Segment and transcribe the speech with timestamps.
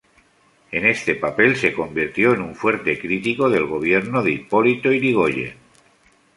[0.71, 5.53] En este papel se convirtió en un fuerte crítico del gobierno de Hipólito Yrigoyen.